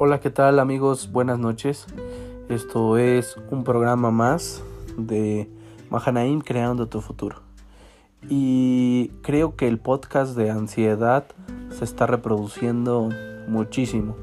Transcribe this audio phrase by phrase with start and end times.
[0.00, 1.10] Hola, ¿qué tal amigos?
[1.10, 1.84] Buenas noches.
[2.48, 4.62] Esto es un programa más
[4.96, 5.50] de
[5.90, 7.40] Mahanaim Creando tu Futuro.
[8.28, 11.24] Y creo que el podcast de ansiedad
[11.76, 13.08] se está reproduciendo
[13.48, 14.14] muchísimo.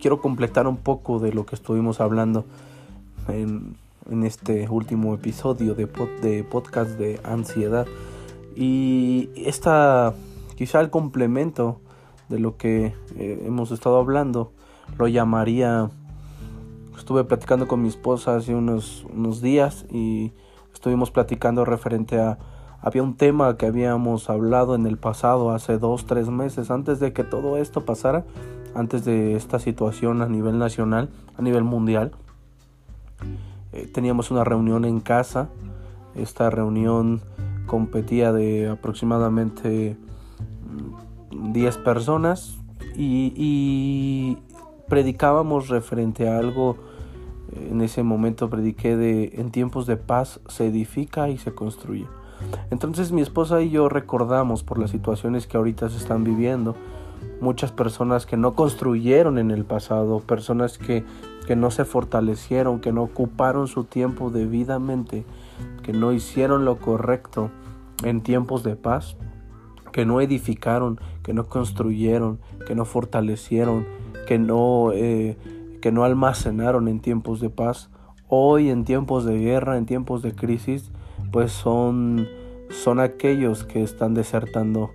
[0.00, 2.44] Quiero completar un poco de lo que estuvimos hablando
[3.28, 3.76] en,
[4.24, 5.86] este último episodio de,
[6.22, 7.86] de podcast de ansiedad.
[8.56, 10.12] Y esta,
[10.56, 11.80] quizá el complemento
[12.28, 14.52] de lo que eh, hemos estado hablando,
[14.98, 15.90] lo llamaría,
[16.96, 20.32] estuve platicando con mi esposa hace unos, unos días y
[20.72, 22.38] estuvimos platicando referente a,
[22.80, 27.12] había un tema que habíamos hablado en el pasado, hace dos, tres meses, antes de
[27.12, 28.24] que todo esto pasara,
[28.74, 32.12] antes de esta situación a nivel nacional, a nivel mundial.
[33.72, 35.48] Eh, teníamos una reunión en casa,
[36.14, 37.20] esta reunión
[37.66, 39.96] competía de aproximadamente
[41.30, 42.58] 10 mm, personas
[42.96, 44.38] y,
[44.88, 46.76] predicábamos referente a algo.
[47.52, 52.06] En ese momento prediqué de en tiempos de paz se edifica y se construye.
[52.70, 56.76] Entonces mi esposa y yo recordamos por las situaciones que ahorita se están viviendo,
[57.40, 61.04] muchas personas que no construyeron en el pasado, personas que,
[61.46, 65.24] que no se fortalecieron, que no ocuparon su tiempo debidamente
[65.82, 67.50] que no hicieron lo correcto
[68.04, 69.16] en tiempos de paz,
[69.92, 73.86] que no edificaron, que no construyeron, que no fortalecieron,
[74.26, 75.36] que no, eh,
[75.80, 77.90] que no almacenaron en tiempos de paz,
[78.28, 80.90] hoy en tiempos de guerra, en tiempos de crisis,
[81.32, 82.26] pues son,
[82.70, 84.90] son aquellos que están desertando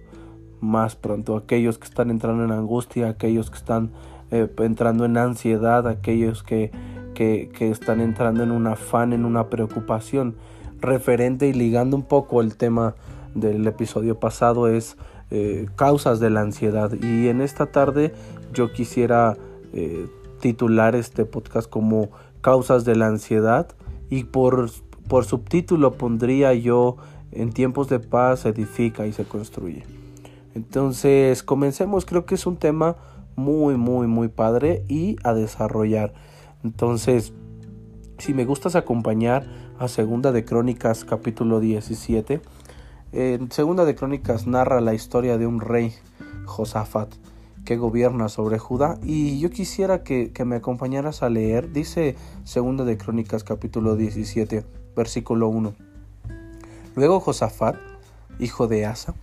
[0.62, 3.92] más pronto, aquellos que están entrando en angustia, aquellos que están
[4.32, 6.72] eh, entrando en ansiedad, aquellos que,
[7.14, 10.36] que, que están entrando en un afán, en una preocupación
[10.80, 12.96] referente y ligando un poco el tema
[13.36, 14.98] del episodio pasado es
[15.32, 18.14] eh, causas de la ansiedad y en esta tarde
[18.54, 19.38] yo quisiera
[19.74, 20.08] eh,
[20.40, 22.10] titular este podcast como
[22.42, 23.68] causas de la ansiedad
[24.10, 24.70] y por,
[25.08, 26.98] por subtítulo pondría yo
[27.32, 29.84] en tiempos de paz se edifica y se construye.
[30.54, 32.98] Entonces comencemos, creo que es un tema
[33.36, 36.14] muy muy muy padre y a desarrollar.
[36.64, 37.34] Entonces,
[38.20, 39.48] si me gustas acompañar
[39.80, 42.42] a Segunda de Crónicas capítulo 17,
[43.14, 45.94] en Segunda de Crónicas narra la historia de un rey,
[46.46, 47.14] Josafat,
[47.64, 52.98] que gobierna sobre Judá y yo quisiera que, me acompañaras a leer, dice Segunda de
[52.98, 54.66] Crónicas capítulo 17,
[54.96, 55.76] versículo 1.
[56.96, 57.76] Luego Josafat,
[58.40, 59.14] hijo de Asa,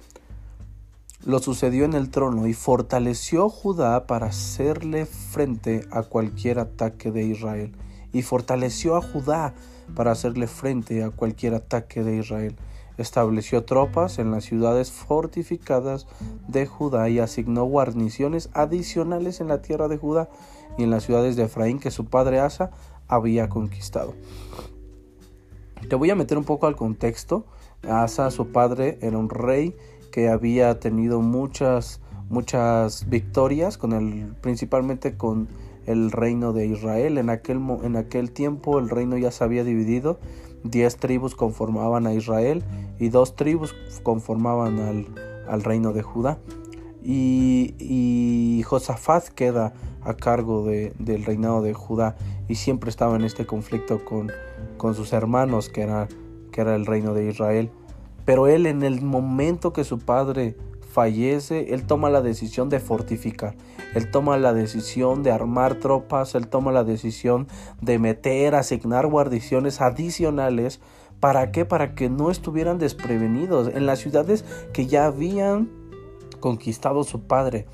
[1.27, 7.25] lo sucedió en el trono y fortaleció Judá para hacerle frente a cualquier ataque de
[7.25, 7.73] Israel
[8.13, 9.53] y fortaleció a Judá
[9.97, 12.57] para hacerle frente a cualquier ataque de Israel.
[13.01, 16.07] Estableció tropas en las ciudades fortificadas
[16.49, 20.29] de Judá y asignó guarniciones adicionales en la tierra de Judá
[20.77, 22.71] y en las ciudades de Efraín que su padre Asa
[23.09, 24.15] había conquistado.
[25.89, 27.47] Te voy a meter un poco al contexto.
[27.89, 29.75] Asa, su padre, era un rey
[30.13, 35.49] que había tenido muchas muchas victorias con el principalmente con
[35.87, 37.19] el reino de Israel.
[37.19, 40.19] En aquel, en aquel tiempo el reino ya se había dividido.
[40.65, 42.63] Diez tribus conformaban a Israel
[42.99, 44.79] y dos tribus conformaban
[45.49, 46.39] al, reino de Judá.
[47.03, 49.73] Y, Josafat queda
[50.03, 52.17] a cargo del reinado de Judá
[52.49, 54.31] y siempre estaba en este conflicto con,
[54.77, 56.09] con sus hermanos que era,
[56.53, 57.71] que era el reino de Israel.
[58.25, 60.57] Pero él en el momento que su padre
[60.91, 63.55] fallece, él toma la decisión de fortificar,
[63.95, 67.47] él toma la decisión de armar tropas, él toma la decisión
[67.81, 70.81] de meter, asignar guarniciones adicionales.
[71.21, 71.65] ¿Para qué?
[71.65, 75.71] Para que no estuvieran desprevenidos en las ciudades que ya habían
[76.41, 77.67] conquistado su padre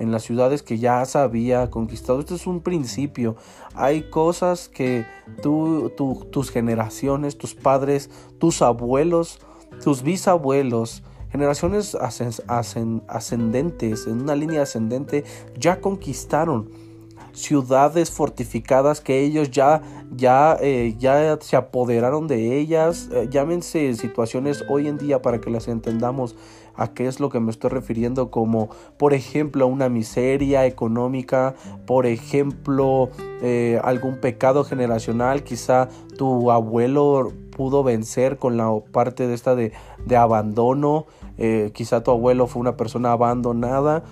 [0.00, 2.20] en las ciudades que ya había conquistado.
[2.20, 3.36] Esto es un principio.
[3.74, 5.04] Hay cosas que
[5.42, 5.92] tú,
[6.30, 8.08] tus generaciones, tus padres,
[8.38, 9.40] tus abuelos,
[9.84, 11.96] tus bisabuelos, generaciones
[13.08, 15.24] ascendentes, en una línea ascendente,
[15.58, 16.70] ya conquistaron
[17.32, 19.82] ciudades fortificadas que ellos ya,
[20.14, 23.08] ya, eh, ya se apoderaron de ellas.
[23.12, 26.36] Eh, llámense situaciones hoy en día para que las entendamos
[26.74, 31.54] a qué es lo que me estoy refiriendo como por ejemplo una miseria económica,
[31.86, 33.10] por ejemplo
[33.42, 39.72] eh, algún pecado generacional, quizá tu abuelo pudo vencer con la parte de esta de,
[40.06, 41.06] de abandono,
[41.72, 44.04] quizá tu abuelo fue una persona abandonada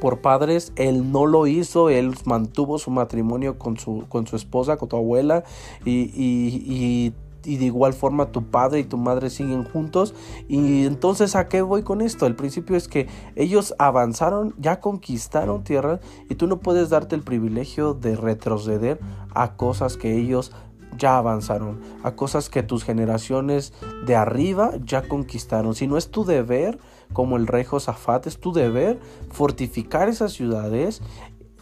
[0.00, 4.78] por padres, él no lo hizo, él mantuvo su matrimonio con su, con su esposa,
[4.78, 5.44] con tu abuela,
[5.84, 7.12] y,
[7.44, 10.14] y de igual forma tu padre y tu madre siguen juntos.
[10.48, 12.26] Y entonces a qué voy con esto?
[12.26, 17.22] El principio es que ellos avanzaron, ya conquistaron tierras y tú no puedes darte el
[17.22, 19.00] privilegio de retroceder
[19.34, 20.52] a cosas que ellos
[20.96, 23.72] ya avanzaron, a cosas que tus generaciones
[24.06, 25.74] de arriba ya conquistaron.
[25.74, 26.78] Si no es tu deber,
[27.12, 29.00] como el rey Josafat, es tu deber
[29.30, 31.02] fortificar esas ciudades,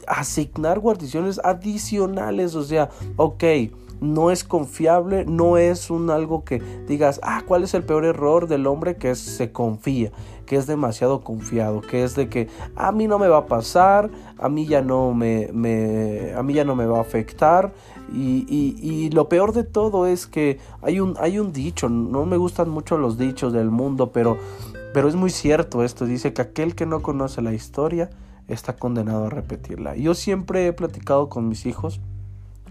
[0.06, 3.44] asignar guarniciones adicionales, o sea, ok,
[4.00, 8.48] no es confiable, no es un algo que digas, ah, ¿cuál es el peor error
[8.48, 8.96] del hombre?
[8.96, 10.10] Que se confía,
[10.46, 14.10] que es demasiado confiado, que es de que a mí no me va a pasar,
[14.38, 17.72] a mí ya no me, me a mí ya no me va a afectar.
[18.12, 22.38] Y, y, lo peor de todo es que hay un, hay un dicho, no me
[22.38, 24.38] gustan mucho los dichos del mundo, pero,
[24.94, 28.08] pero es muy cierto esto, dice que aquel que no conoce la historia
[28.48, 29.94] está condenado a repetirla.
[29.94, 32.00] Yo siempre he platicado con mis hijos,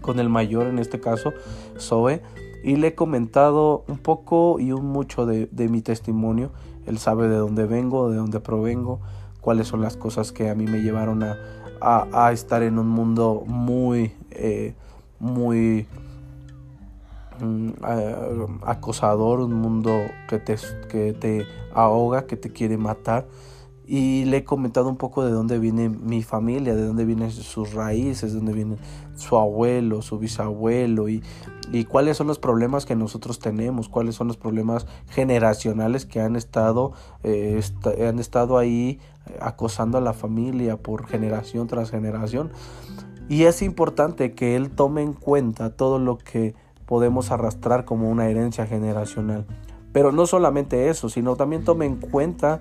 [0.00, 1.32] con el mayor en este caso,
[1.78, 2.22] Zoe,
[2.62, 6.50] y le he comentado un poco y un mucho de, mi testimonio.
[6.86, 9.00] Él sabe de dónde vengo, de dónde provengo,
[9.40, 11.36] cuáles son las cosas que a mí me llevaron a,
[11.80, 14.74] a, estar en un mundo muy, eh,
[15.20, 15.86] muy
[17.40, 17.70] mm,
[18.62, 19.92] acosador, un mundo
[20.28, 20.56] que te,
[20.88, 23.26] que te ahoga, que te quiere matar
[23.88, 27.72] y le he comentado un poco de dónde viene mi familia, de dónde vienen sus
[27.72, 28.76] raíces, de dónde viene
[29.18, 31.22] su abuelo, su bisabuelo y,
[31.72, 36.36] y, cuáles son los problemas que nosotros tenemos, cuáles son los problemas generacionales que han
[36.36, 36.92] estado,
[37.24, 37.60] eh,
[38.08, 39.00] han estado ahí
[39.40, 42.50] acosando a la familia por generación tras generación.
[43.28, 46.54] Y es importante que él tome en cuenta todo lo que
[46.86, 49.44] podemos arrastrar como una herencia generacional.
[49.92, 52.60] Pero no solamente eso, sino también tome en cuenta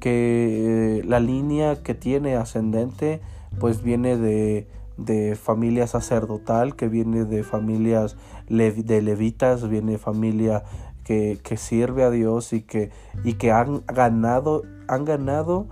[0.00, 3.20] que eh, la línea que tiene ascendente
[3.58, 4.66] pues viene de,
[4.96, 8.16] de familia sacerdotal, que viene de familias
[8.48, 10.64] de levitas, viene de familia
[11.04, 12.90] que, que, sirve a Dios y que,
[13.24, 15.66] y que han ganado, han ganado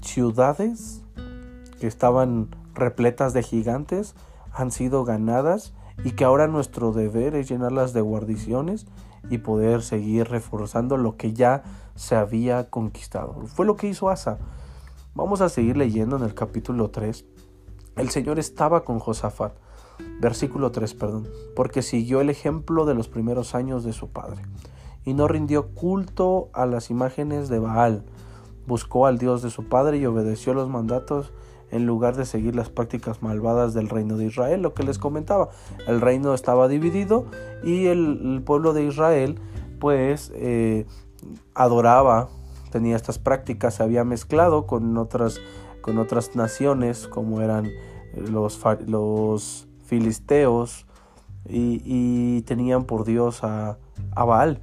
[0.00, 1.02] ciudades
[1.80, 4.14] que estaban repletas de gigantes,
[4.52, 5.74] han sido ganadas
[6.04, 8.86] y que ahora nuestro deber es llenarlas de guarniciones
[9.30, 11.62] y poder seguir reforzando lo que ya
[11.94, 13.46] se había conquistado.
[13.46, 14.38] Fue lo que hizo Asa.
[15.14, 17.24] Vamos a seguir leyendo en el capítulo 3.
[17.96, 19.54] El Señor estaba con Josafat.
[20.20, 21.28] Versículo 3, perdón.
[21.54, 24.42] Porque siguió el ejemplo de los primeros años de su padre.
[25.04, 28.04] Y no rindió culto a las imágenes de Baal.
[28.66, 31.32] Buscó al Dios de su padre y obedeció los mandatos
[31.70, 34.60] en lugar de seguir las prácticas malvadas del reino de Israel.
[34.60, 35.48] Lo que les comentaba,
[35.86, 37.24] el reino estaba dividido
[37.64, 39.40] y el, pueblo de Israel
[39.80, 40.86] pues eh,
[41.54, 42.28] adoraba,
[42.70, 45.40] tenía estas prácticas, se había mezclado con otras,
[45.86, 47.70] con otras naciones como eran
[48.12, 50.84] los, los filisteos
[51.48, 53.78] y, tenían por Dios a,
[54.16, 54.60] Baal.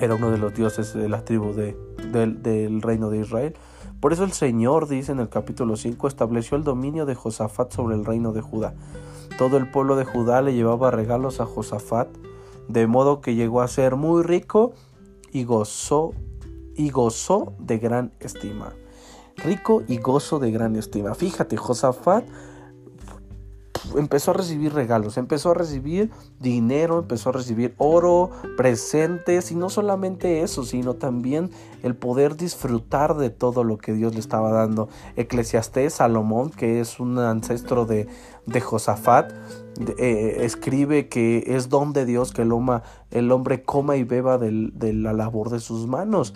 [0.00, 1.76] Era uno de los dioses de la tribu de,
[2.10, 3.54] del reino de Israel.
[4.00, 7.94] Por eso el Señor, dice en el capítulo 5, estableció el dominio de Josafat sobre
[7.94, 8.74] el reino de Judá.
[9.38, 12.08] Todo el pueblo de Judá le llevaba regalos a Josafat,
[12.66, 14.72] de modo que llegó a ser muy rico
[15.30, 16.12] y gozó
[16.74, 18.72] y gozó de gran estima.
[19.36, 21.14] Rico y gozo de gran estima.
[21.14, 22.24] Fíjate, Josafat
[23.96, 29.70] empezó a recibir regalos, empezó a recibir dinero, empezó a recibir oro, presentes y no
[29.70, 31.50] solamente eso, sino también
[31.82, 34.88] el poder disfrutar de todo lo que Dios le estaba dando.
[35.16, 38.08] Eclesiastés Salomón, que es un ancestro de,
[38.60, 39.32] Josafat,
[39.98, 45.12] eh, escribe que es don de Dios que el hombre coma y beba de la
[45.12, 46.34] labor de sus manos.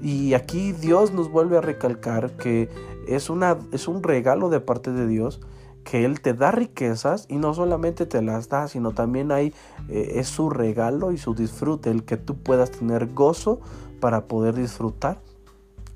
[0.00, 2.68] Y aquí Dios nos vuelve a recalcar que
[3.06, 5.40] es, una, es un regalo de parte de Dios
[5.84, 9.54] que Él te da riquezas y no solamente te las da, sino también hay,
[9.88, 13.60] eh, es su regalo y su disfrute, el que tú puedas tener gozo
[13.98, 15.20] para poder disfrutar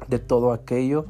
[0.08, 1.06] de todo aquello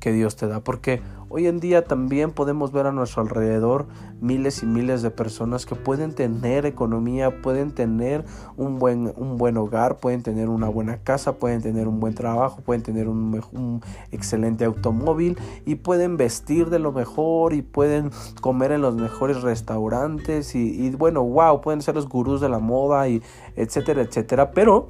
[0.00, 0.60] que Dios te da.
[0.60, 1.00] Porque
[1.36, 3.88] Hoy en día también podemos ver a nuestro alrededor
[4.22, 8.24] miles y miles de personas que pueden tener economía, pueden tener
[8.56, 12.62] un buen, un buen hogar, pueden tener una buena casa, pueden tener un buen trabajo,
[12.62, 18.80] pueden tener un, excelente automóvil y pueden vestir de lo mejor y pueden comer en
[18.80, 23.20] los mejores restaurantes y, y bueno, wow, pueden ser los gurús de la moda y
[23.56, 24.52] etcétera, etcétera.
[24.52, 24.88] Pero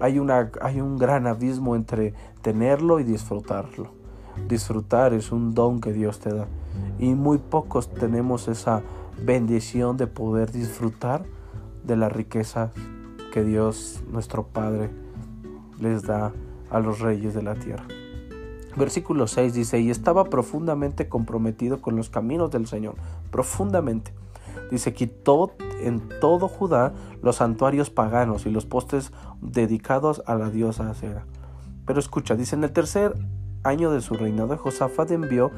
[0.00, 4.03] hay, una, hay un gran abismo entre tenerlo y disfrutarlo.
[4.48, 6.46] Disfrutar es un don que Dios te da.
[6.98, 8.82] Y muy pocos tenemos esa
[9.22, 11.24] bendición de poder disfrutar
[11.84, 12.72] de la riqueza
[13.32, 14.90] que Dios, nuestro Padre,
[15.80, 16.32] les da
[16.70, 17.84] a los reyes de la tierra.
[18.76, 22.96] Versículo 6 dice, y estaba profundamente comprometido con los caminos del Señor,
[23.30, 24.12] profundamente.
[24.70, 30.90] Dice, quitó en todo Judá los santuarios paganos y los postes dedicados a la diosa
[30.90, 31.24] Acera.
[31.86, 33.14] Pero escucha, dice, en el tercer
[33.64, 35.50] año de su reinado, Josafat envió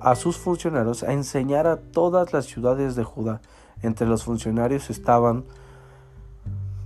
[0.00, 3.40] a sus funcionarios a enseñar a todas las ciudades de Judá.
[3.82, 5.44] Entre los funcionarios estaban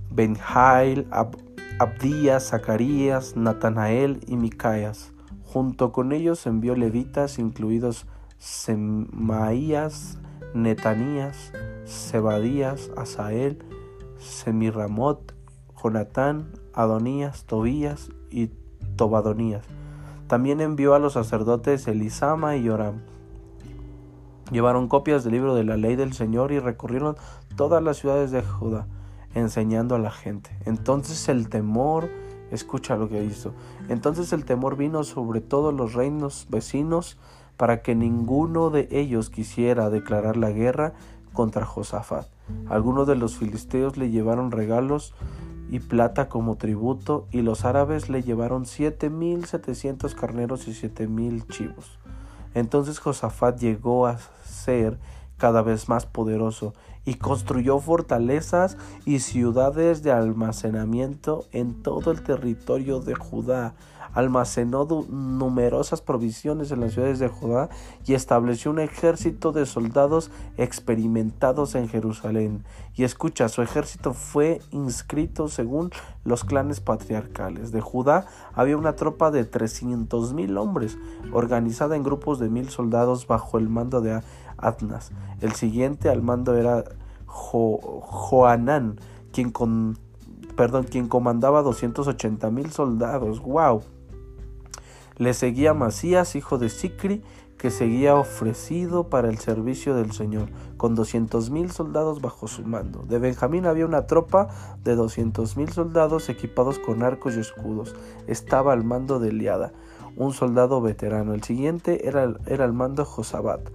[0.09, 1.07] Benjail,
[1.79, 5.11] Abdías, Zacarías, Natanael y Micaías.
[5.45, 8.05] Junto con ellos envió levitas, incluidos
[8.37, 10.17] Semaías,
[10.53, 11.51] Netanías,
[11.85, 13.63] Sebadías, Asael,
[14.17, 15.33] Semiramot,
[15.81, 18.49] Jonatán, Adonías, Tobías y
[18.95, 19.65] Tobadonías.
[20.29, 23.01] También envió a los sacerdotes Elisama y Joram.
[24.51, 27.17] Llevaron copias del libro de la ley del Señor y recorrieron
[27.55, 28.85] todas las ciudades de Judá,
[29.33, 30.51] enseñando a la gente.
[30.65, 32.11] Entonces el temor,
[32.51, 33.53] escucha lo que hizo,
[33.87, 37.17] entonces el temor vino sobre todos los reinos vecinos
[37.57, 40.93] para que ninguno de ellos quisiera declarar la guerra
[41.33, 42.27] contra Josafat.
[42.69, 45.13] Algunos de los filisteos le llevaron regalos
[45.69, 51.07] y plata como tributo, y los árabes le llevaron siete mil setecientos carneros y siete
[51.07, 51.99] mil chivos.
[52.55, 54.97] Entonces Josafat llegó a ser
[55.39, 62.99] cada vez más poderoso y construyó fortalezas y ciudades de almacenamiento en todo el territorio
[62.99, 63.73] de Judá
[64.13, 67.69] almacenó numerosas provisiones en las ciudades de Judá
[68.05, 72.63] y estableció un ejército de soldados experimentados en Jerusalén.
[72.95, 75.91] Y escucha, su ejército fue inscrito según
[76.25, 77.71] los clanes patriarcales.
[77.71, 80.97] De Judá había una tropa de trescientos mil hombres,
[81.31, 84.21] organizada en grupos de mil soldados bajo el mando de
[84.61, 85.11] Atnas.
[85.41, 86.83] El siguiente al mando era
[87.25, 88.99] Joanán,
[89.31, 89.97] quien con
[90.59, 93.41] perdón, quien comandaba 280 mil soldados.
[93.41, 93.81] ¡Wow!
[95.15, 97.23] Le seguía Masías, hijo de Sicri,
[97.57, 103.03] que seguía ofrecido para el servicio del Señor, con doscientos mil soldados bajo su mando.
[103.03, 104.49] De Benjamín había una tropa
[104.83, 107.95] de doscientos mil soldados equipados con arcos y escudos.
[108.27, 109.71] Estaba al mando de Eliada,
[110.17, 111.33] un soldado veterano.
[111.33, 113.69] El siguiente era, era el mando Josabat,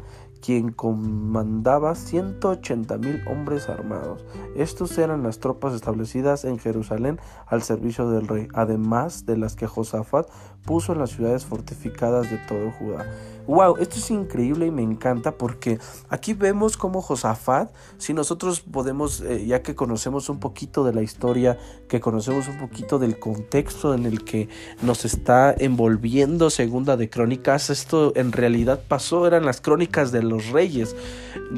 [0.45, 4.27] quien comandaba 180 mil hombres armados.
[4.55, 9.67] Estos eran las tropas establecidas en Jerusalén al servicio del rey, además de las que
[9.67, 10.29] Josafat
[10.67, 13.07] puso en las ciudades fortificadas de todo Judá.
[13.47, 19.21] Wow, esto es increíble y me encanta porque aquí vemos cómo Josafat, si nosotros podemos,
[19.21, 23.95] eh, ya que conocemos un poquito de la historia, que conocemos un poquito del contexto
[23.95, 24.49] en el que
[24.81, 30.49] nos está envolviendo Segunda de Crónicas, esto en realidad pasó, eran las crónicas de los
[30.49, 30.97] reyes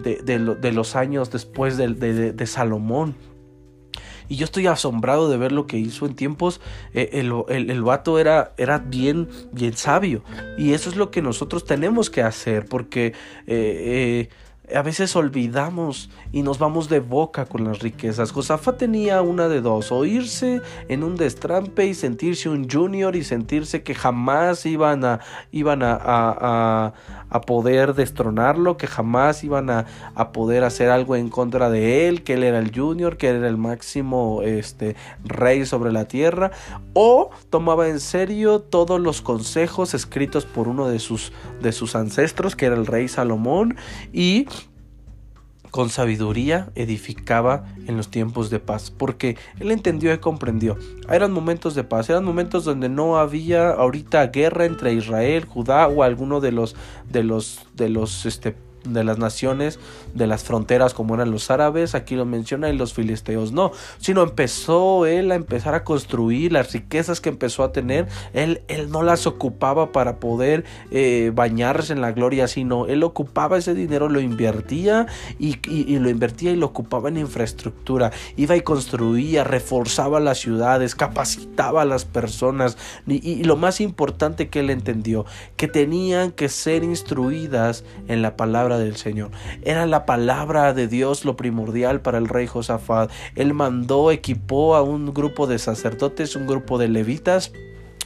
[0.03, 1.89] de, los años después de,
[2.33, 3.15] de Salomón.
[4.29, 6.61] Y yo estoy asombrado de ver lo que hizo en tiempos.
[6.95, 10.23] Eh, el, el, vato era, era bien, bien sabio.
[10.59, 12.67] Y eso es lo que nosotros tenemos que hacer.
[12.67, 13.15] Porque
[13.47, 14.29] eh,
[14.67, 18.33] eh, a veces olvidamos y nos vamos de boca con las riquezas.
[18.33, 23.23] Josafa tenía una de dos, o irse en un destrampe y sentirse un junior y
[23.23, 25.21] sentirse que jamás iban a,
[25.53, 26.93] iban a
[27.31, 29.87] poder destronarlo, que jamás iban a,
[30.33, 33.49] poder hacer algo en contra de él, que él era el junior, que él era
[33.49, 36.51] el máximo este, rey sobre la tierra,
[36.95, 42.57] o tomaba en serio todos los consejos escritos por uno de sus, de sus ancestros,
[42.57, 43.77] que era el rey Salomón,
[44.13, 44.47] y
[45.77, 50.79] con sabiduría edificaba en los tiempos de paz, porque él entendió y comprendió.
[51.11, 56.03] Eran momentos de paz, eran momentos donde no había ahorita guerra entre Israel, Judá o
[56.03, 56.77] alguno de los
[57.13, 59.79] de los de los este de las naciones,
[60.17, 64.23] de las fronteras como eran los árabes, aquí lo menciona, y los filisteos no, sino
[64.23, 69.03] empezó él a empezar a construir las riquezas que empezó a tener, él, él no
[69.03, 74.21] las ocupaba para poder eh, bañarse en la gloria, sino él ocupaba ese dinero, lo
[74.21, 75.07] invertía
[75.39, 75.57] y,
[75.99, 81.85] lo invertía y lo ocupaba en infraestructura, iba y construía, reforzaba las ciudades, capacitaba a
[81.85, 88.23] las personas y lo más importante que él entendió, que tenían que ser instruidas en
[88.23, 89.31] la palabra del Señor.
[89.63, 93.11] Era la palabra de Dios lo primordial para el rey Josafat.
[93.35, 97.53] Él mandó, equipó a un grupo de sacerdotes, un grupo de levitas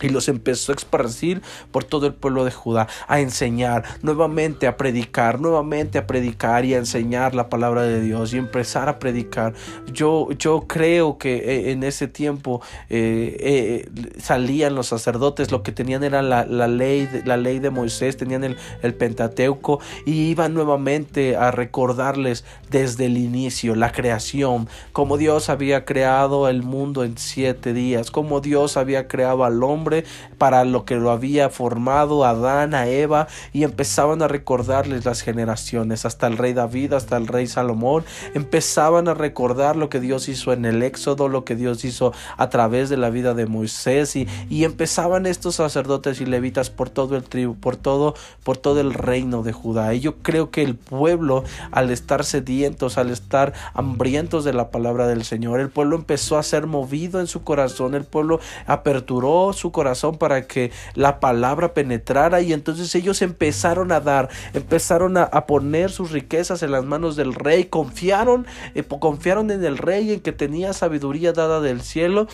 [0.07, 4.77] y los empezó a esparcir por todo el pueblo de Judá, a enseñar, nuevamente a
[4.77, 9.55] predicar, nuevamente a predicar y a enseñar la palabra de Dios y empezar a predicar.
[9.93, 15.73] Yo, yo creo que eh, en ese tiempo eh, eh, salían los sacerdotes, lo que
[15.73, 21.37] tenían era la, ley, la ley de Moisés, tenían el, el Pentateuco y iban nuevamente
[21.37, 27.73] a recordarles desde el inicio la creación, como Dios había creado el mundo en siete
[27.73, 29.90] días, como Dios había creado al hombre
[30.39, 36.05] para lo que lo había formado Adán, a Eva, y empezaban a recordarles las generaciones,
[36.05, 38.05] hasta el rey David, hasta el rey Salomón,
[38.35, 42.49] empezaban a recordar lo que Dios hizo en el Éxodo, lo que Dios hizo a
[42.49, 47.17] través de la vida de Moisés, y, y empezaban estos sacerdotes y levitas por todo
[47.17, 49.95] el tribu, por todo, por todo el reino de Judá.
[49.95, 55.07] Y yo creo que el pueblo, al estar sedientos, al estar hambrientos de la palabra
[55.07, 59.73] del Señor, el pueblo empezó a ser movido en su corazón, el pueblo aperturó su
[59.73, 59.80] corazón
[60.19, 66.11] para que la palabra penetrara y entonces ellos empezaron a dar, empezaron a, poner sus
[66.11, 70.73] riquezas en las manos del rey, confiaron, eh, confiaron en el rey, en que tenía
[70.73, 72.29] sabiduría dada del cielo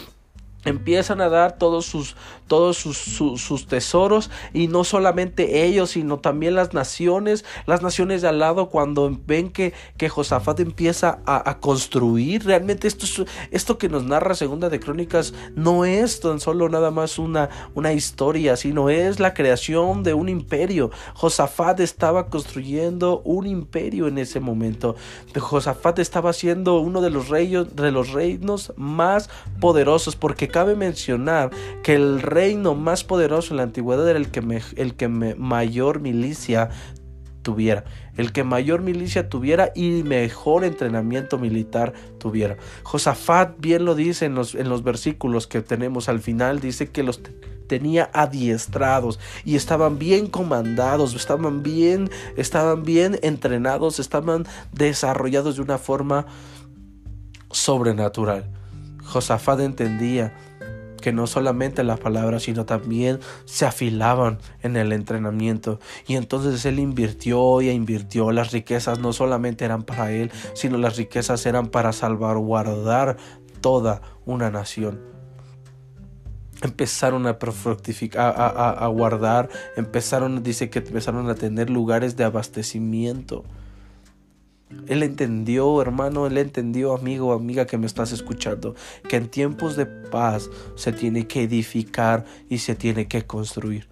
[0.67, 2.17] empiezan a dar todos sus
[2.49, 8.29] todos sus, sus, tesoros y no solamente ellos sino también las naciones las naciones de
[8.29, 12.45] al lado cuando ven que, que Josafat empieza a, construir.
[12.45, 17.19] Realmente esto esto que nos narra segunda de crónicas no es tan solo nada más
[17.19, 20.91] una una historia sino es la creación de un imperio.
[21.15, 24.97] Josafat estaba construyendo un imperio en ese momento.
[25.39, 29.31] Josafat estaba siendo uno de los reyes de los reinos más
[29.61, 31.51] poderosos porque cabe mencionar
[31.83, 36.71] que el reino más poderoso en la antigüedad era el que, el que mayor milicia
[37.43, 37.85] tuviera,
[38.17, 42.57] el que mayor milicia tuviera y mejor entrenamiento militar tuviera.
[42.85, 47.03] Josafat bien lo dice en los, en los versículos que tenemos al final, dice que
[47.03, 47.21] los
[47.69, 52.09] tenía adiestrados y estaban bien comandados, estaban bien,
[52.39, 56.25] estaban bien entrenados, estaban desarrollados de una forma
[57.51, 58.51] sobrenatural.
[59.07, 60.33] Josafat entendía
[61.07, 65.79] que no solamente las palabras, sino también se afilaban en el entrenamiento.
[66.09, 68.33] Y entonces él invirtió y invirtió.
[68.33, 73.19] Las riquezas no solamente eran para él, sino las riquezas eran para salvaguardar
[73.61, 75.01] toda una nación
[76.63, 77.37] empezaron a,
[78.17, 83.45] a, a, guardar, empezaron, dice que empezaron a tener lugares de abastecimiento.
[84.89, 88.75] Él entendió, hermano, él entendió, amigo, amiga que me estás escuchando,
[89.09, 93.89] que en tiempos de paz se tiene que edificar y se tiene que construir.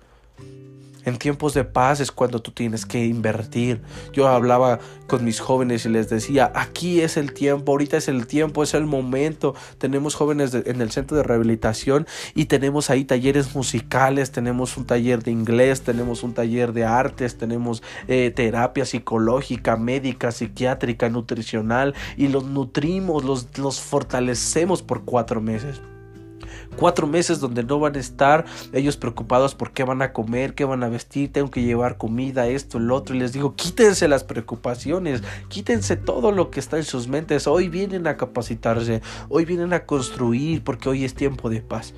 [1.05, 3.83] En tiempos de paz es cuando tú tienes que invertir.
[4.13, 8.27] Yo hablaba con mis jóvenes y les decía, aquí es el tiempo, ahorita es el
[8.27, 9.55] tiempo, es el momento.
[9.79, 15.23] Tenemos jóvenes en el centro de rehabilitación y tenemos ahí talleres musicales, tenemos un taller
[15.23, 22.29] de inglés, tenemos un taller de artes, tenemos eh, terapia psicológica, médica, psiquiátrica, nutricional y
[22.29, 25.81] los nutrimos, los, los fortalecemos por cuatro meses
[26.77, 30.65] cuatro meses donde no van a estar ellos preocupados por qué van a comer, qué
[30.65, 33.15] van a vestir, tengo que llevar comida, esto, lo otro.
[33.15, 37.47] Y les digo, quítense las preocupaciones, quítense todo lo que está en sus mentes.
[37.47, 41.95] Hoy vienen a capacitarse, hoy vienen a construir porque hoy es tiempo de paz.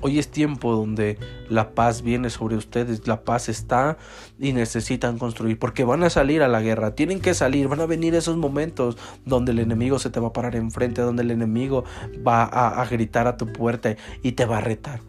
[0.00, 3.98] Hoy es tiempo donde la paz viene sobre ustedes, la paz está
[4.38, 7.86] y necesitan construir, porque van a salir a la guerra, tienen que salir, van a
[7.86, 11.84] venir esos momentos donde el enemigo se te va a parar enfrente, donde el enemigo
[12.26, 15.00] va a, gritar a tu puerta y te va a retar.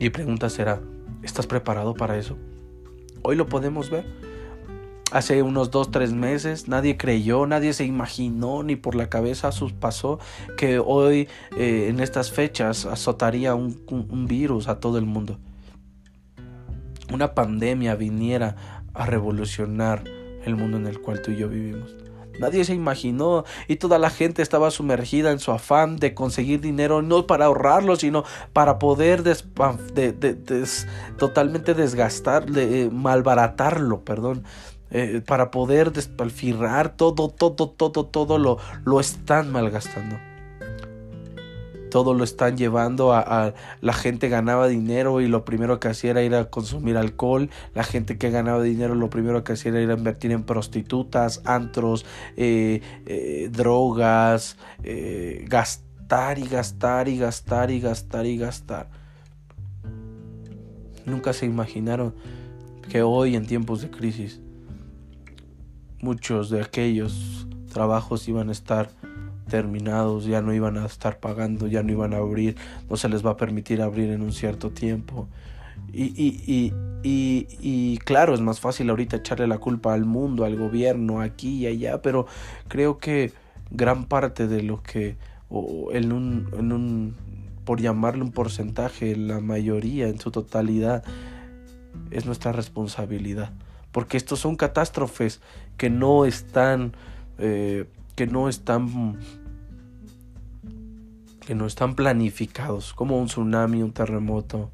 [0.00, 0.80] Y pregunta será,
[1.22, 2.36] ¿estás preparado para eso?
[3.22, 4.04] Hoy lo podemos ver
[5.12, 6.68] hace unos dos, tres meses.
[6.68, 10.18] Nadie creyó, nadie se imaginó, ni por la cabeza sus pasó
[10.56, 15.38] que hoy eh, en estas fechas azotaría un, un virus a todo el mundo.
[17.12, 20.04] Una pandemia viniera a revolucionar
[20.44, 21.94] el mundo en el cual tú y yo vivimos.
[22.38, 27.02] Nadie se imaginó y toda la gente estaba sumergida en su afán de conseguir dinero,
[27.02, 29.22] no para ahorrarlo, sino para poder
[31.18, 34.44] totalmente desgastar, eh, malbaratarlo, perdón,
[34.90, 40.16] eh, para poder despalfirrar todo, todo, todo, todo lo, lo están malgastando.
[41.90, 46.22] Todo lo están llevando a, la gente ganaba dinero y lo primero que hacía era
[46.22, 47.48] ir a consumir alcohol.
[47.74, 51.40] La gente que ganaba dinero lo primero que hacía era ir a invertir en prostitutas,
[51.44, 52.04] antros,
[52.36, 54.56] eh, eh, drogas,
[55.46, 58.88] gastar y gastar y gastar y gastar y gastar.
[61.06, 62.14] Nunca se imaginaron
[62.90, 64.40] que hoy en tiempos de crisis
[66.00, 68.90] muchos de aquellos trabajos iban a estar
[69.48, 72.56] terminados, ya no iban a estar pagando, ya no iban a abrir,
[72.90, 75.28] no se les va a permitir abrir en un cierto tiempo.
[75.92, 80.56] Y, y, y, y, claro, es más fácil ahorita echarle la culpa al mundo, al
[80.56, 82.26] gobierno, aquí y allá, pero
[82.68, 83.32] creo que
[83.70, 85.16] gran parte de lo que,
[85.48, 87.16] o en un, en un,
[87.64, 91.04] por llamarle un porcentaje, la mayoría en su totalidad,
[92.10, 93.52] es nuestra responsabilidad
[93.96, 95.40] porque estos son catástrofes
[95.76, 96.92] que no están,
[97.38, 99.18] eh, que no están
[101.46, 104.70] que no están planificados, como un tsunami, un terremoto.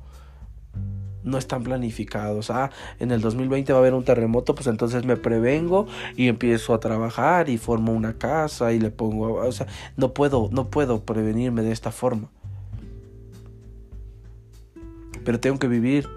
[1.23, 2.51] No están planificados.
[2.51, 5.87] Ah, en el 2020 va a haber un terremoto, pues entonces me prevengo
[6.17, 10.49] y empiezo a trabajar y formo una casa y le pongo, o sea, no puedo,
[10.51, 12.31] no puedo prevenirme de esta forma.
[15.25, 16.09] Pero tengo que vivir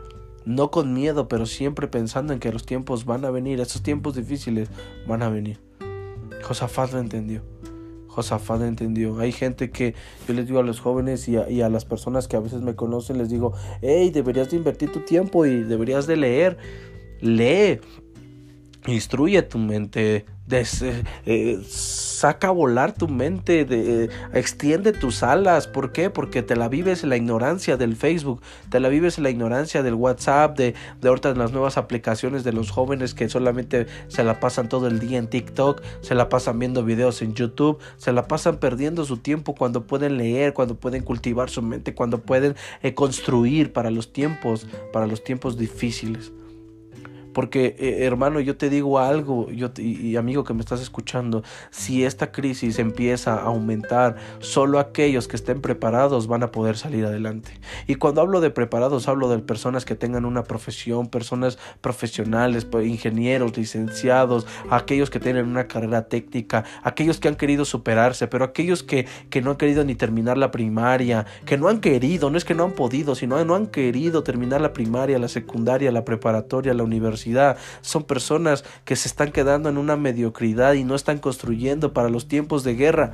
[0.45, 4.15] no con miedo, pero siempre pensando en que los tiempos van a venir, esos tiempos
[4.15, 4.69] difíciles
[5.07, 5.59] van a venir.
[6.43, 7.41] Josafat lo entendió.
[8.07, 9.19] Josafat entendió.
[9.19, 9.93] Hay gente que
[10.27, 13.17] yo les digo a los jóvenes y a, las personas que a veces me conocen,
[13.17, 16.57] les digo, hey, deberías de invertir tu tiempo y deberías de leer.
[17.19, 17.79] Lee,
[18.87, 25.67] instruye tu mente, eh, saca a volar tu mente, de, extiende tus alas.
[25.67, 26.09] ¿Por qué?
[26.09, 29.81] Porque te la vives en la ignorancia del Facebook, te la vives en la ignorancia
[29.81, 34.39] del WhatsApp, de, de otras las nuevas aplicaciones de los jóvenes que solamente se la
[34.39, 38.27] pasan todo el día en TikTok, se la pasan viendo videos en YouTube, se la
[38.27, 42.93] pasan perdiendo su tiempo cuando pueden leer, cuando pueden cultivar su mente, cuando pueden eh,
[42.93, 46.31] construir para los tiempos, para los tiempos difíciles.
[47.35, 52.05] Porque, eh, hermano, yo te digo algo, yo y, amigo que me estás escuchando, si
[52.05, 57.51] esta crisis empieza a aumentar, solo aquellos que estén preparados van a poder salir adelante.
[57.87, 62.87] Y cuando hablo de preparados, hablo de personas que tengan una profesión, personas profesionales, pues,
[62.87, 68.81] ingenieros, licenciados, aquellos que tienen una carrera técnica, aquellos que han querido superarse, pero aquellos
[68.81, 72.45] que, que no han querido ni terminar la primaria, que no han querido, no es
[72.45, 76.73] que no han podido, sino no han querido terminar la primaria, la secundaria, la preparatoria,
[76.73, 77.24] la universidad
[77.81, 82.27] son personas que se están quedando en una mediocridad y no están construyendo para los
[82.27, 83.13] tiempos de guerra.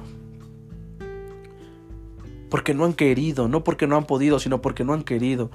[2.49, 5.51] Porque no han querido, no porque no han podido, sino porque no han querido.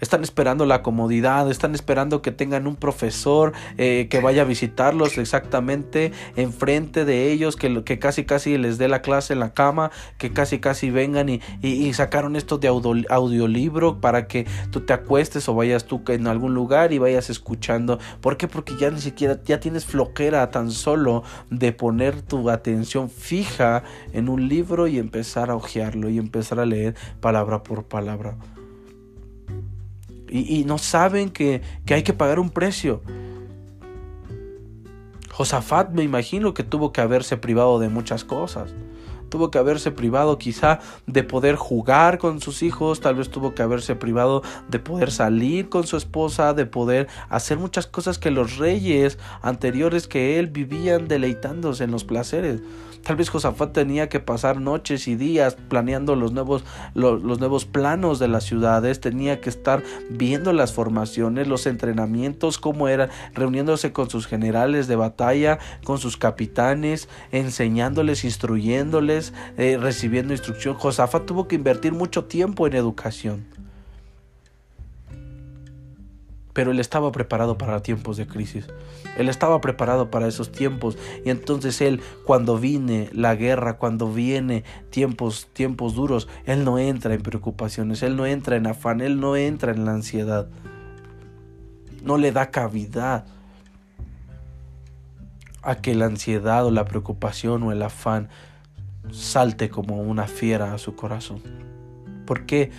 [0.00, 5.16] Están esperando la comodidad, están esperando que tengan un profesor eh, que vaya a visitarlos
[5.18, 9.90] exactamente enfrente de ellos, que, que casi casi les dé la clase en la cama,
[10.18, 15.48] que casi casi vengan y, y, sacaron esto de audiolibro para que tú te acuestes
[15.48, 17.98] o vayas tú en algún lugar y vayas escuchando.
[18.20, 18.48] ¿Por qué?
[18.48, 23.82] Porque ya ni siquiera ya tienes floquera tan solo de poner tu atención fija
[24.12, 28.36] en un libro y empezar a hojearlo y empezar a leer palabra por palabra
[30.28, 33.02] y, no saben que, que hay que pagar un precio.
[35.30, 38.74] Josafat me imagino que tuvo que haberse privado de muchas cosas
[39.28, 43.62] tuvo que haberse privado quizá de poder jugar con sus hijos, tal vez tuvo que
[43.62, 48.56] haberse privado de poder salir con su esposa, de poder hacer muchas cosas que los
[48.56, 52.60] reyes anteriores que él vivían deleitándose en los placeres.
[53.06, 58.18] Tal vez Josafat tenía que pasar noches y días planeando los nuevos, los, nuevos planos
[58.18, 64.10] de las ciudades, tenía que estar viendo las formaciones, los entrenamientos, cómo eran, reuniéndose con
[64.10, 70.74] sus generales de batalla, con sus capitanes, enseñándoles, instruyéndoles, eh, recibiendo instrucción.
[70.74, 73.55] Josafat tuvo que invertir mucho tiempo en educación.
[76.56, 78.66] Pero él estaba preparado para tiempos de crisis.
[79.18, 84.64] Él estaba preparado para esos tiempos y entonces él cuando viene la guerra, cuando viene
[84.88, 89.36] tiempos tiempos duros, él no entra en preocupaciones, él no entra en afán, él no
[89.36, 90.48] entra en la ansiedad.
[92.02, 93.26] No le da cavidad
[95.60, 98.30] a que la ansiedad o la preocupación o el afán
[99.10, 101.42] salte como una fiera a su corazón.
[102.24, 102.70] ¿Por qué?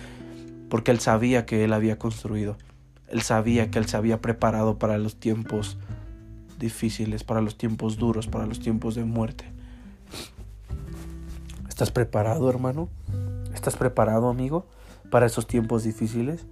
[0.68, 2.56] Porque él sabía que él había construido
[3.10, 5.78] él sabía que él se había preparado para los tiempos
[6.58, 9.44] difíciles, para los tiempos duros, para los tiempos de muerte.
[11.68, 12.88] ¿Estás preparado, hermano?
[13.54, 14.66] ¿Estás preparado, amigo,
[15.10, 16.44] para esos tiempos difíciles?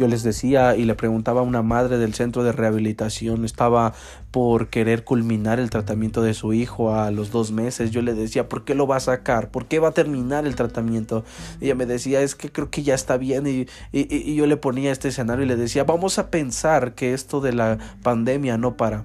[0.00, 3.92] Yo les decía y le preguntaba a una madre del centro de rehabilitación, estaba
[4.30, 7.90] por querer culminar el tratamiento de su hijo a los dos meses.
[7.90, 9.50] Yo le decía, ¿por qué lo va a sacar?
[9.50, 11.22] ¿Por qué va a terminar el tratamiento?
[11.60, 13.46] ella me decía, es que creo que ya está bien.
[13.46, 17.42] Y, y yo le ponía este escenario y le decía, vamos a pensar que esto
[17.42, 19.04] de la pandemia no para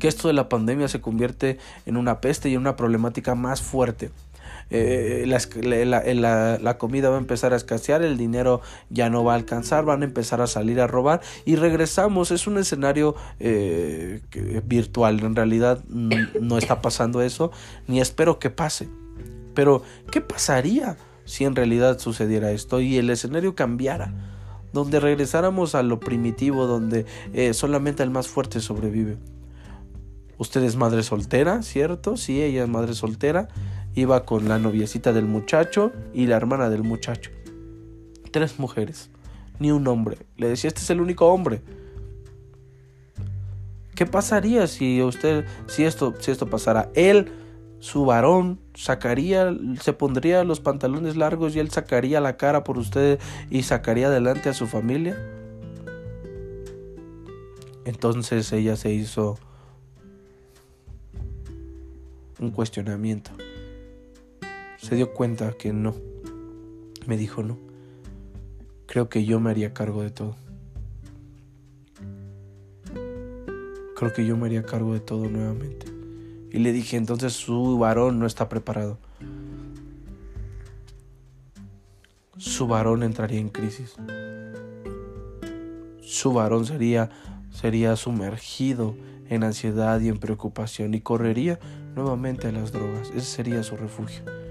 [0.00, 3.62] que esto de la pandemia se convierte en una peste y en una problemática más
[3.62, 4.10] fuerte.
[4.70, 9.84] Eh, la, comida va a empezar a escasear, el dinero ya no va a alcanzar,
[9.84, 12.30] van a empezar a salir a robar y regresamos.
[12.30, 14.20] Es un escenario eh,
[14.64, 17.52] virtual, en realidad no está pasando eso,
[17.86, 18.88] ni espero que pase.
[19.56, 24.12] Pero, ¿qué pasaría si en realidad sucediera esto y el escenario cambiara?
[24.74, 29.16] Donde regresáramos a lo primitivo, donde eh, solamente el más fuerte sobrevive.
[30.36, 32.18] Usted es madre soltera, ¿cierto?
[32.18, 33.48] Sí, ella es madre soltera.
[33.96, 37.32] Iba con la noviecita del muchacho y la hermana del muchacho.
[38.30, 39.10] Tres mujeres,
[39.58, 40.18] ni un hombre.
[40.36, 41.62] Le decía, este es el único hombre.
[43.96, 46.90] ¿Qué pasaría si usted, si esto, si esto pasara?
[46.94, 47.32] Él
[47.78, 53.18] su varón sacaría, se pondría los pantalones largos y él sacaría la cara por usted
[53.50, 55.16] y sacaría adelante a su familia.
[57.84, 59.38] Entonces ella se hizo
[62.40, 63.30] un cuestionamiento.
[64.86, 65.96] Se dio cuenta que no.
[67.08, 67.58] Me dijo no.
[68.86, 70.36] Creo que yo me haría cargo de todo.
[73.96, 75.86] Creo que yo me haría cargo de todo nuevamente.
[76.52, 78.96] Y le dije, entonces su varón no está preparado.
[82.36, 83.96] Su varón entraría en crisis.
[86.00, 87.10] Su varón sería,
[87.50, 88.94] sería sumergido
[89.28, 91.58] en ansiedad y en preocupación y correría
[91.96, 93.10] nuevamente a las drogas.
[93.10, 94.45] Ese sería su refugio.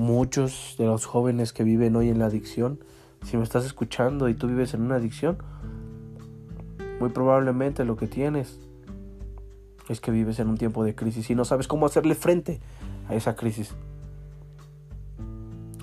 [0.00, 2.80] Muchos de los jóvenes que viven hoy en la adicción,
[3.22, 5.36] si me estás escuchando y tú vives en una adicción,
[6.98, 8.58] muy probablemente lo que tienes
[9.90, 12.60] es que vives en un tiempo de crisis y no sabes cómo hacerle frente
[13.10, 13.74] a esa crisis.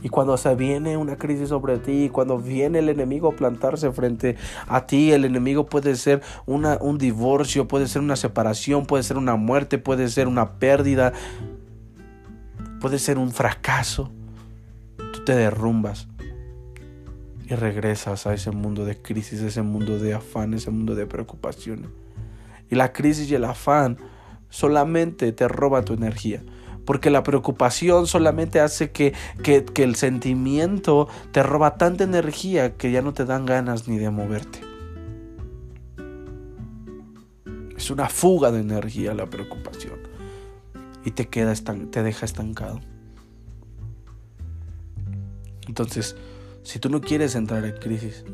[0.02, 4.36] Y cuando se viene una crisis sobre ti, cuando viene el enemigo a plantarse frente
[4.68, 9.18] a ti, el enemigo puede ser una, un divorcio, puede ser una separación, puede ser
[9.18, 11.14] una muerte, puede ser una pérdida,
[12.80, 14.12] puede ser un fracaso.
[15.14, 16.08] Tú te derrumbas
[17.50, 21.90] y regresas a ese mundo de crisis, ese mundo de afán, ese mundo de preocupaciones.
[22.70, 23.98] Y la crisis y el afán
[24.50, 26.44] solamente te roba tu energía.
[26.86, 29.14] Porque la preocupación solamente hace que,
[29.44, 33.98] que, que, el sentimiento te roba tanta energía que ya no te dan ganas ni
[33.98, 34.62] de moverte.
[37.76, 39.97] Es una fuga de energía la preocupación.
[41.08, 42.82] Y te, queda te deja estancado.
[45.66, 46.18] Entonces,
[46.64, 48.26] si tú no quieres entrar en crisis,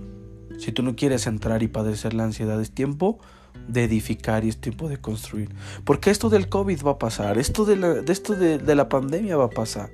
[0.58, 3.20] si tú no quieres entrar y padecer la ansiedad, es tiempo
[3.68, 5.54] de edificar y es tiempo de construir.
[5.86, 9.46] Porque esto del COVID va a pasar, esto de la, esto de, la pandemia va
[9.46, 9.92] a pasar.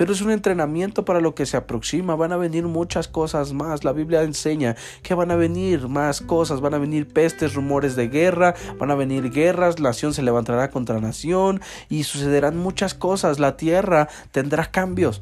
[0.00, 2.16] Pero es un entrenamiento para lo que se aproxima.
[2.16, 3.84] Van a venir muchas cosas más.
[3.84, 6.62] La Biblia enseña que van a venir más cosas.
[6.62, 8.54] Van a venir pestes, rumores de guerra.
[8.78, 9.78] Van a venir guerras.
[9.78, 11.60] Nación se levantará contra nación.
[11.90, 13.38] Y sucederán muchas cosas.
[13.38, 15.20] La tierra tendrá cambios.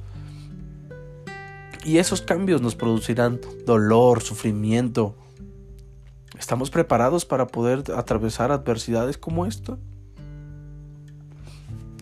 [1.84, 5.16] Y esos cambios nos producirán dolor, sufrimiento,
[6.38, 9.76] ¿Estamos preparados para poder atravesar adversidades como esta?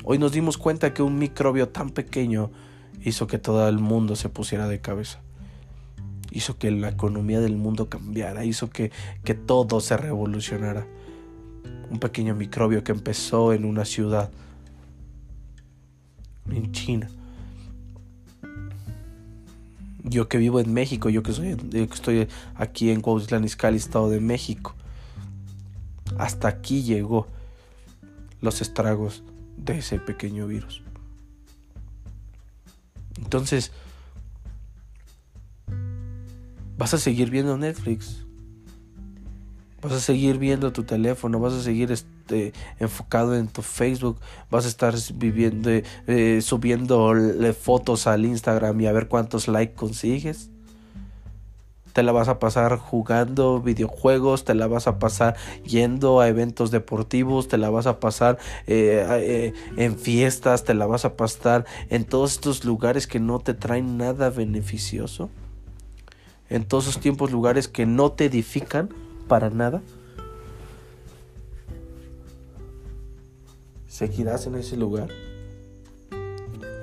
[0.05, 2.51] Hoy nos dimos cuenta que un microbio tan pequeño
[3.07, 5.21] hizo que todo el mundo se pusiera de cabeza.
[6.33, 8.90] Hizo que la economía del mundo cambiara, hizo que,
[9.25, 10.87] que todo se revolucionara.
[11.88, 14.31] Un pequeño microbio que empezó en una ciudad,
[16.51, 17.09] en China,
[20.03, 24.11] yo que vivo en México, yo que, soy, que estoy aquí en Cuauhtémoc, Izcalli, Estado
[24.11, 24.75] de México,
[26.19, 27.29] hasta aquí llegó
[28.40, 29.23] los estragos
[29.57, 30.86] de ese pequeño virus.
[33.19, 33.73] Entonces,
[36.77, 38.25] vas a seguir viendo Netflix,
[39.83, 44.19] vas a seguir viendo tu teléfono, vas a seguir este, enfocado en tu Facebook,
[44.51, 45.71] vas a estar viviendo,
[46.07, 47.15] eh, subiendo
[47.59, 50.51] fotos al Instagram y a ver cuántos likes consigues.
[51.97, 56.71] Te la vas a pasar jugando videojuegos, te la vas a pasar yendo a eventos
[56.71, 61.65] deportivos, te la vas a pasar eh, eh, en fiestas, te la vas a pasar
[61.89, 65.31] en todos estos lugares que no te traen nada beneficioso.
[66.51, 68.91] En todos esos tiempos, lugares que no te edifican
[69.27, 69.81] para nada.
[73.87, 75.09] ¿Seguirás en ese lugar?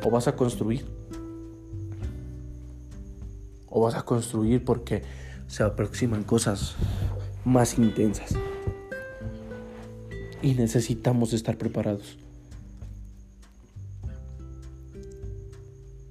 [0.03, 1.02] ¿O vas a construir?
[3.75, 5.01] ¿O vas a construir porque
[5.47, 6.75] se aproximan cosas
[7.43, 8.35] más intensas?
[10.43, 12.19] Y necesitamos estar preparados.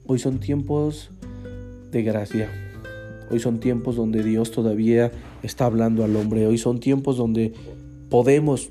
[0.05, 1.11] Hoy son tiempos
[1.93, 2.51] de gracia.
[3.31, 5.13] Hoy son tiempos donde Dios todavía
[5.45, 6.49] está hablando al hombre.
[6.49, 7.55] Hoy son tiempos donde
[8.11, 8.71] podemos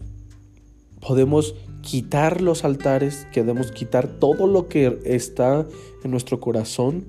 [1.00, 5.66] podemos quitar los altares, queremos quitar todo lo que está
[6.04, 7.06] en nuestro corazón,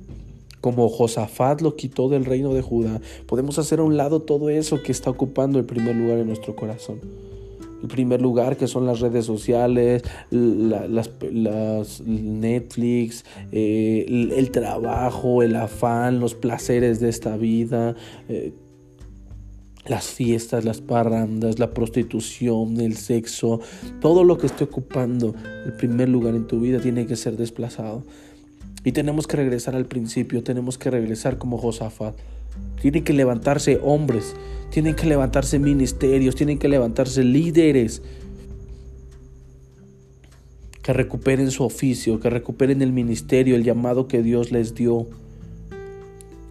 [0.63, 3.03] como Josafat lo quitó del reino de Judá.
[3.27, 6.57] Podemos hacer a un lado todo eso que está ocupando el primer lugar en nuestro
[6.57, 7.01] corazón.
[7.83, 16.21] El primer lugar que son las redes sociales, las, Netflix, eh, el, trabajo, el afán,
[16.21, 17.97] los placeres de esta vida.
[18.29, 18.53] Eh,
[19.87, 23.61] las fiestas, las parrandas, la prostitución, el sexo,
[24.01, 25.35] todo lo que esté ocupando
[25.67, 28.05] el primer lugar en tu vida tiene que ser desplazado.
[28.85, 32.17] Y tenemos que regresar al principio, tenemos que regresar como Josafat.
[32.81, 34.35] Tienen que levantarse hombres,
[34.71, 38.03] tienen que levantarse ministerios, tienen que levantarse líderes
[40.83, 45.07] que recuperen su oficio, que recuperen el ministerio, el llamado que Dios les dio.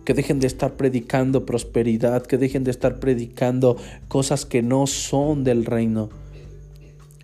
[0.06, 3.76] Que dejen de estar predicando prosperidad, que dejen de estar predicando
[4.08, 6.10] cosas que no son del reino.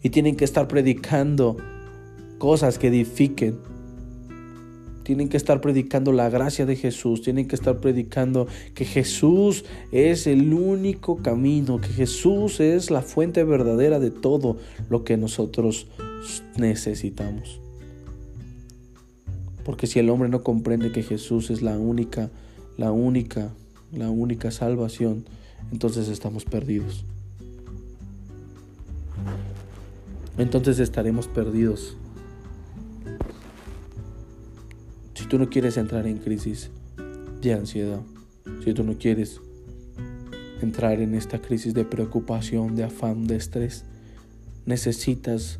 [0.04, 1.58] Y tienen que estar predicando
[2.38, 3.58] cosas que edifiquen,
[5.08, 10.28] tienen que estar predicando la gracia de Jesús, tienen que estar predicando que Jesús es
[10.28, 14.58] el único camino, que Jesús es la fuente verdadera de todo
[14.89, 15.88] lo que nosotros
[16.58, 17.62] necesitamos.
[19.63, 22.30] Porque si el hombre no comprende que Jesús es la única,
[22.76, 23.54] la única,
[23.93, 25.24] la única salvación,
[25.72, 27.06] entonces estamos perdidos.
[30.38, 31.96] Entonces estaremos perdidos.
[35.28, 36.72] Si tú no quieres entrar en crisis
[37.42, 38.00] de ansiedad,
[38.63, 39.42] si tú no quieres
[40.62, 43.84] entrar en esta crisis de preocupación, de afán, de estrés,
[44.66, 45.60] necesitas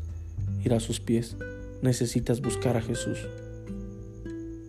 [0.64, 1.36] ir a sus pies,
[1.82, 3.18] necesitas buscar a Jesús.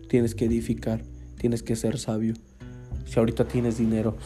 [0.09, 1.01] Tienes que edificar,
[1.37, 2.33] tienes que ser sabio.
[3.05, 4.17] Si ahorita tienes dinero,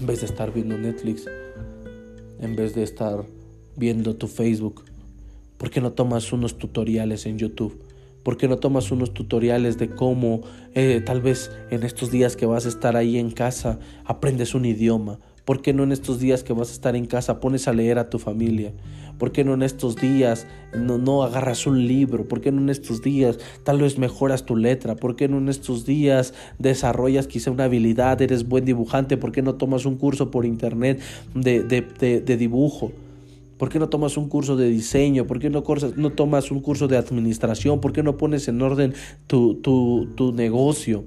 [0.00, 1.26] en vez de estar viendo Netflix,
[2.40, 3.26] en vez de estar
[3.76, 4.86] viendo tu Facebook,
[5.58, 7.87] ¿por qué no tomas unos tutoriales en YouTube?
[8.28, 10.42] ¿Por qué no tomas unos tutoriales de cómo
[10.74, 14.66] eh, tal vez en estos días que vas a estar ahí en casa aprendes un
[14.66, 15.18] idioma?
[15.46, 17.98] ¿Por qué no en estos días que vas a estar en casa pones a leer
[17.98, 18.74] a tu familia?
[19.16, 22.28] ¿Por qué no en estos días no, no agarras un libro?
[22.28, 24.94] ¿Por qué no en estos días tal vez mejoras tu letra?
[24.94, 28.20] ¿Por qué no en estos días desarrollas quizá una habilidad?
[28.20, 29.16] ¿Eres buen dibujante?
[29.16, 31.00] ¿Por qué no tomas un curso por internet
[31.34, 32.92] de, de, de dibujo?
[33.58, 35.26] ¿Por qué no tomas un curso de diseño?
[35.26, 35.62] ¿Por qué no,
[36.12, 37.80] tomas un curso de administración?
[37.80, 38.94] ¿Por qué no pones en orden
[39.26, 41.04] tu, tu, tu negocio?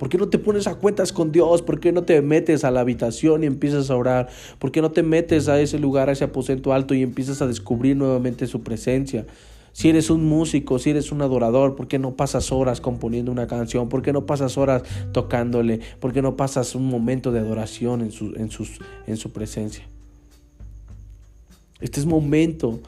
[0.00, 1.62] ¿Por qué no te pones a cuentas con Dios?
[1.62, 4.28] ¿Por qué no te metes a la habitación y empiezas a orar?
[4.58, 7.46] ¿Por qué no te metes a ese lugar, a ese aposento alto y empiezas a
[7.46, 9.26] descubrir nuevamente su presencia?
[9.72, 13.46] Si eres un músico, si eres un adorador, ¿por qué no pasas horas componiendo una
[13.46, 13.88] canción?
[13.88, 15.80] ¿Por qué no pasas horas tocándole?
[16.00, 19.84] ¿Por qué no pasas un momento de adoración en su, en sus, en su presencia?
[21.80, 22.80] Este es momento.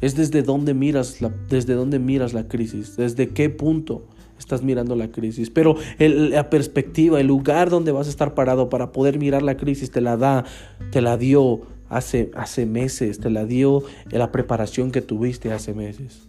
[0.00, 4.04] Es desde dónde miras la, desde dónde miras la crisis, desde qué punto
[4.38, 5.50] estás mirando la crisis.
[5.50, 9.90] Pero la perspectiva, el lugar donde vas a estar parado para poder mirar la crisis
[9.90, 10.44] te la da,
[10.92, 16.20] te la dio hace, hace meses, te la dio la preparación que tuviste hace meses.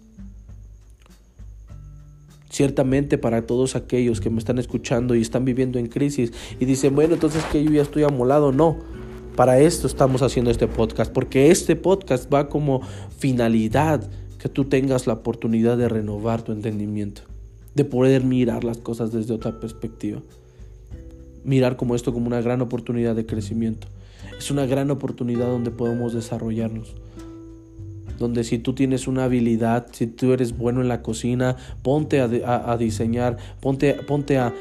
[2.49, 6.95] Ciertamente para todos aquellos que me están escuchando y están viviendo en crisis y dicen,
[6.95, 8.77] bueno, entonces que yo ya estoy amolado, no.
[9.39, 12.82] Para esto estamos haciendo este podcast, porque este podcast va como
[13.19, 14.04] finalidad
[14.38, 17.21] que tú tengas la oportunidad de renovar tu entendimiento,
[17.73, 20.19] de poder mirar las cosas desde otra perspectiva.
[21.45, 23.88] Mirar como esto como una gran oportunidad de crecimiento.
[24.38, 26.93] Es una gran oportunidad donde podemos desarrollarnos
[28.19, 32.77] donde si tú tienes una habilidad, si tú eres bueno en la cocina, ponte a,
[32.77, 34.53] diseñar, ponte, ponte a,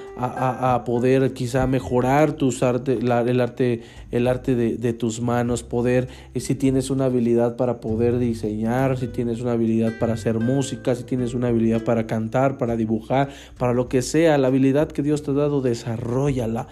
[0.87, 6.55] poder quizá mejorar tus arte, el arte, el arte de, tus manos, poder, eh, si
[6.55, 11.35] tienes una habilidad para poder diseñar, si tienes una habilidad para hacer música, si tienes
[11.35, 15.33] una habilidad para cantar, para dibujar, para lo que sea, la habilidad que Dios te
[15.33, 16.69] ha dado, desarrollala,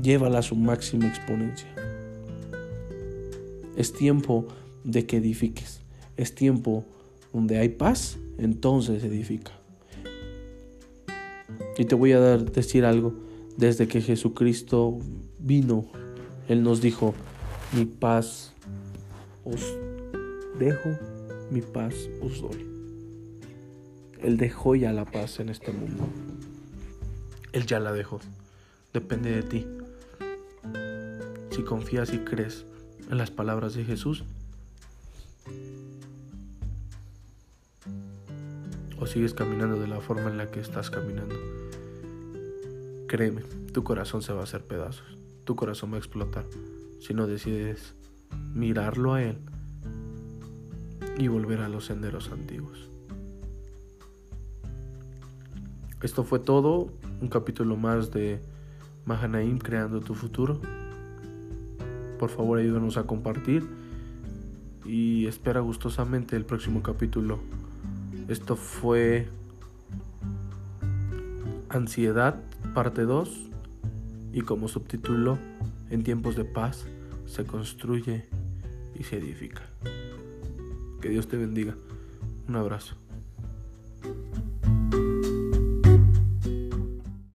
[0.00, 1.68] llévala a su máxima exponencia.
[3.76, 4.48] Es tiempo
[4.84, 5.80] de que edifiques.
[6.16, 6.84] Es tiempo
[7.32, 9.52] donde hay paz, entonces edifica.
[11.78, 13.14] Y te voy a dar, decir algo.
[13.56, 14.98] Desde que Jesucristo
[15.38, 15.86] vino,
[16.48, 17.14] Él nos dijo,
[17.72, 18.52] mi paz
[19.44, 19.76] os
[20.58, 20.90] dejo,
[21.50, 22.66] mi paz os doy.
[24.22, 26.04] Él dejó ya la paz en este mundo.
[27.52, 28.20] Él ya la dejó.
[28.92, 29.66] Depende de ti.
[31.50, 32.64] Si confías y crees
[33.10, 34.24] en las palabras de Jesús,
[39.02, 41.34] o sigues caminando de la forma en la que estás caminando.
[43.08, 46.46] Créeme, tu corazón se va a hacer pedazos, tu corazón va a explotar
[47.00, 47.94] si no decides
[48.54, 49.38] mirarlo a Él
[51.18, 52.88] y volver a los senderos antiguos.
[56.00, 56.88] Esto fue todo,
[57.20, 58.40] un capítulo más de
[59.04, 60.60] Mahanaim creando tu futuro.
[62.18, 63.81] Por favor ayúdanos a compartir
[64.84, 67.40] y espera gustosamente el próximo capítulo.
[68.28, 69.28] Esto fue
[71.68, 72.40] Ansiedad,
[72.74, 73.50] parte 2,
[74.32, 75.38] y como subtítulo,
[75.90, 76.86] En tiempos de paz
[77.26, 78.26] se construye
[78.98, 79.62] y se edifica.
[81.02, 81.76] Que Dios te bendiga.
[82.48, 83.01] Un abrazo.